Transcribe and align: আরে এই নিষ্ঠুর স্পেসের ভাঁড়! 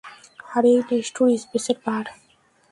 আরে 0.49 0.69
এই 0.71 0.81
নিষ্ঠুর 0.89 1.27
স্পেসের 1.43 1.77
ভাঁড়! 1.85 2.09